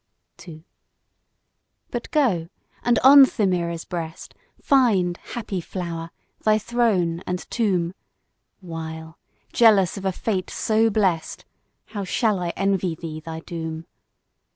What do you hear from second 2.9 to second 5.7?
on Themira's breast Find, happy